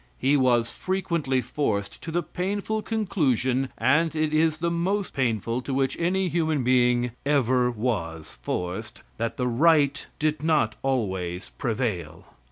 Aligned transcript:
He 0.17 0.35
was 0.35 0.71
frequently 0.71 1.41
forced 1.41 2.01
to 2.01 2.09
the 2.09 2.23
painful 2.23 2.81
conclusion 2.81 3.69
(and 3.77 4.15
it 4.15 4.33
is 4.33 4.57
the 4.57 4.71
most 4.71 5.13
painful 5.13 5.61
to 5.61 5.75
which 5.75 5.95
any 5.99 6.27
human 6.27 6.63
being 6.63 7.11
ever 7.23 7.69
was 7.69 8.39
forced) 8.41 9.03
that 9.17 9.37
the 9.37 9.47
right 9.47 10.07
did 10.17 10.41
not 10.41 10.75
always 10.81 11.51
prevail. 11.59 12.25